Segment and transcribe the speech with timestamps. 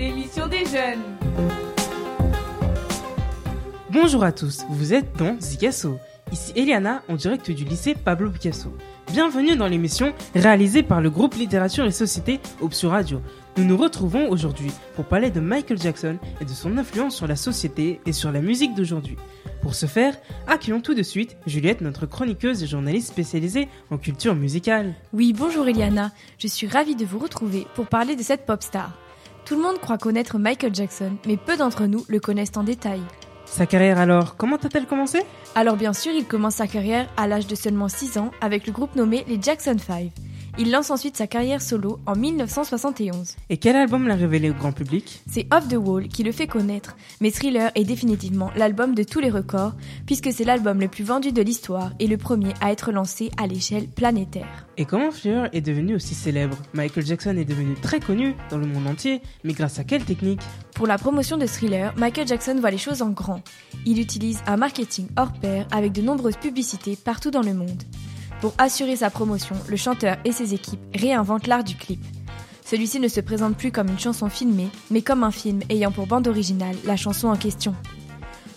[0.00, 1.02] l'émission des jeunes.
[3.90, 5.98] Bonjour à tous, vous êtes dans Zigasso.
[6.32, 8.72] Ici Eliana en direct du lycée Pablo Picasso.
[9.12, 13.20] Bienvenue dans l'émission réalisée par le groupe Littérature et Société Option Radio.
[13.58, 17.36] Nous nous retrouvons aujourd'hui pour parler de Michael Jackson et de son influence sur la
[17.36, 19.18] société et sur la musique d'aujourd'hui.
[19.60, 24.34] Pour ce faire, accueillons tout de suite Juliette, notre chroniqueuse et journaliste spécialisée en culture
[24.34, 24.94] musicale.
[25.12, 28.96] Oui, bonjour Eliana, je suis ravie de vous retrouver pour parler de cette pop star.
[29.50, 33.00] Tout le monde croit connaître Michael Jackson, mais peu d'entre nous le connaissent en détail.
[33.46, 35.22] Sa carrière alors, comment a-t-elle commencé?
[35.56, 38.72] Alors bien sûr, il commence sa carrière à l'âge de seulement 6 ans avec le
[38.72, 40.12] groupe nommé les Jackson 5.
[40.58, 43.36] Il lance ensuite sa carrière solo en 1971.
[43.48, 45.22] Et quel album l'a révélé au grand public?
[45.30, 49.20] C'est Off the Wall qui le fait connaître, mais Thriller est définitivement l'album de tous
[49.20, 49.74] les records,
[50.06, 53.46] puisque c'est l'album le plus vendu de l'histoire et le premier à être lancé à
[53.46, 54.66] l'échelle planétaire.
[54.76, 56.56] Et comment Thriller est devenu aussi célèbre?
[56.74, 60.42] Michael Jackson est devenu très connu dans le monde entier, mais grâce à quelle technique?
[60.74, 63.42] Pour la promotion de Thriller, Michael Jackson voit les choses en grand.
[63.86, 67.82] Il utilise un marketing hors pair avec de nombreuses publicités partout dans le monde.
[68.40, 72.00] Pour assurer sa promotion, le chanteur et ses équipes réinventent l'art du clip.
[72.64, 76.06] Celui-ci ne se présente plus comme une chanson filmée, mais comme un film ayant pour
[76.06, 77.74] bande originale la chanson en question.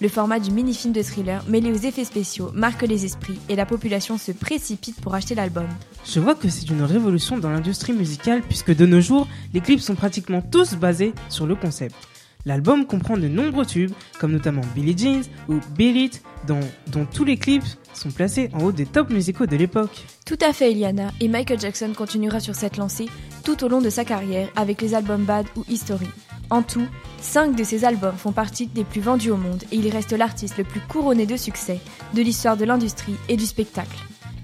[0.00, 3.66] Le format du mini-film de thriller mêlé aux effets spéciaux marque les esprits et la
[3.66, 5.66] population se précipite pour acheter l'album.
[6.04, 9.80] Je vois que c'est une révolution dans l'industrie musicale puisque de nos jours, les clips
[9.80, 11.96] sont pratiquement tous basés sur le concept.
[12.44, 17.24] L'album comprend de nombreux tubes, comme notamment Billie Jeans ou Beat It, dont, dont tous
[17.24, 20.04] les clips sont placés en haut des tops musicaux de l'époque.
[20.26, 23.06] Tout à fait, Eliana, et Michael Jackson continuera sur cette lancée
[23.44, 26.08] tout au long de sa carrière avec les albums Bad ou History.
[26.50, 26.86] En tout,
[27.20, 30.58] 5 de ses albums font partie des plus vendus au monde et il reste l'artiste
[30.58, 31.80] le plus couronné de succès
[32.14, 33.96] de l'histoire de l'industrie et du spectacle.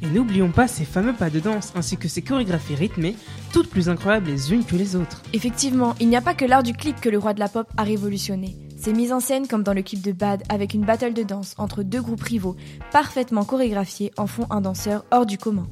[0.02, 3.16] Et n'oublions pas ses fameux pas de danse ainsi que ses chorégraphies rythmées,
[3.52, 5.22] toutes plus incroyables les unes que les autres.
[5.32, 7.68] Effectivement, il n'y a pas que l'art du clip que le roi de la pop
[7.76, 8.56] a révolutionné.
[8.78, 11.54] Ses mises en scène, comme dans le clip de Bad, avec une battle de danse
[11.58, 12.54] entre deux groupes rivaux
[12.92, 15.66] parfaitement chorégraphiés, en font un danseur hors du commun.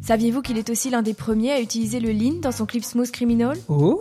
[0.00, 3.10] Saviez-vous qu'il est aussi l'un des premiers à utiliser le lean dans son clip Smooth
[3.10, 3.56] Criminal?
[3.68, 4.00] Oh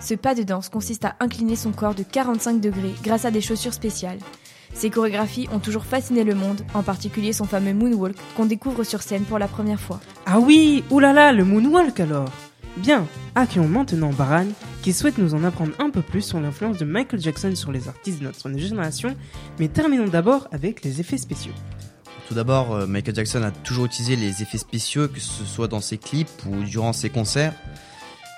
[0.00, 3.42] Ce pas de danse consiste à incliner son corps de 45 degrés grâce à des
[3.42, 4.20] chaussures spéciales.
[4.72, 9.02] Ses chorégraphies ont toujours fasciné le monde, en particulier son fameux moonwalk qu'on découvre sur
[9.02, 10.00] scène pour la première fois.
[10.24, 12.30] Ah oui, oulala, le moonwalk alors
[12.78, 14.46] Bien, accueillons maintenant Baran,
[14.82, 17.86] qui souhaite nous en apprendre un peu plus sur l'influence de Michael Jackson sur les
[17.86, 19.14] artistes de notre génération,
[19.60, 21.52] mais terminons d'abord avec les effets spéciaux.
[22.28, 25.80] Tout d'abord, euh, Michael Jackson a toujours utilisé les effets spéciaux, que ce soit dans
[25.80, 27.54] ses clips ou durant ses concerts.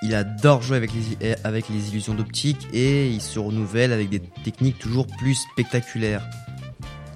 [0.02, 4.20] Il adore jouer avec les, avec les illusions d'optique et il se renouvelle avec des
[4.20, 6.28] techniques toujours plus spectaculaires.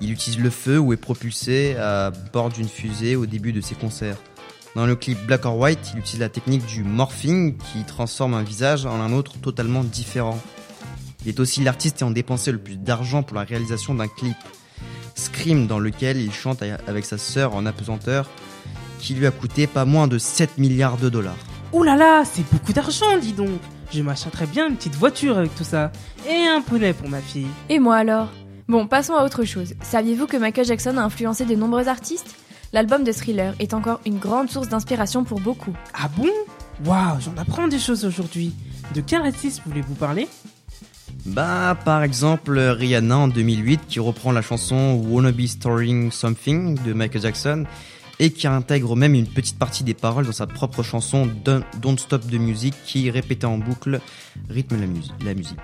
[0.01, 3.75] Il utilise le feu ou est propulsé à bord d'une fusée au début de ses
[3.75, 4.17] concerts.
[4.75, 8.43] Dans le clip Black or White, il utilise la technique du morphing qui transforme un
[8.43, 10.39] visage en un autre totalement différent.
[11.25, 14.37] Il est aussi l'artiste ayant dépensé le plus d'argent pour la réalisation d'un clip.
[15.15, 18.29] Scream dans lequel il chante avec sa sœur en apesanteur
[19.01, 21.37] qui lui a coûté pas moins de 7 milliards de dollars.
[21.73, 23.51] Ouh là là, c'est beaucoup d'argent, dis donc
[23.93, 25.93] Je m'achèterais bien une petite voiture avec tout ça.
[26.29, 27.47] Et un poney pour ma fille.
[27.69, 28.29] Et moi alors?
[28.69, 29.75] Bon, passons à autre chose.
[29.81, 32.37] Saviez-vous que Michael Jackson a influencé de nombreux artistes?
[32.73, 35.75] L'album de Thriller est encore une grande source d'inspiration pour beaucoup.
[35.95, 36.29] Ah bon?
[36.85, 38.53] Waouh, j'en apprends des choses aujourd'hui.
[38.95, 40.29] De quel artiste voulez-vous parler?
[41.25, 46.93] Bah, par exemple, Rihanna en 2008 qui reprend la chanson Wanna Be Storing Something de
[46.93, 47.65] Michael Jackson
[48.19, 52.29] et qui intègre même une petite partie des paroles dans sa propre chanson Don't Stop
[52.29, 54.01] the Music qui, répétait en boucle,
[54.51, 54.87] rythme la,
[55.25, 55.59] la musique.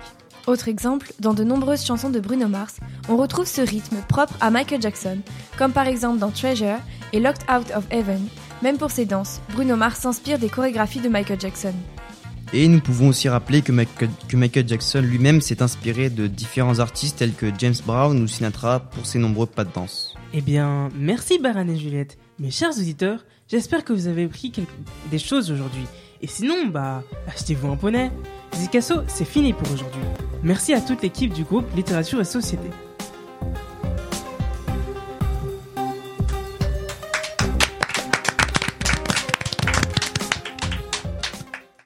[0.47, 2.77] Autre exemple, dans de nombreuses chansons de Bruno Mars,
[3.09, 5.17] on retrouve ce rythme propre à Michael Jackson,
[5.57, 6.77] comme par exemple dans Treasure
[7.13, 8.21] et Locked Out of Heaven.
[8.61, 11.73] Même pour ses danses, Bruno Mars s'inspire des chorégraphies de Michael Jackson.
[12.53, 16.77] Et nous pouvons aussi rappeler que Michael, que Michael Jackson lui-même s'est inspiré de différents
[16.77, 20.13] artistes tels que James Brown ou Sinatra pour ses nombreux pas de danse.
[20.31, 22.19] Eh bien, merci Baran et Juliette.
[22.39, 24.53] Mes chers auditeurs, j'espère que vous avez pris
[25.09, 25.85] des choses aujourd'hui.
[26.21, 28.11] Et sinon, bah, achetez-vous un poney.
[28.53, 30.01] Zicasso, c'est fini pour aujourd'hui.
[30.45, 32.69] Merci à toute l'équipe du groupe Littérature et Société.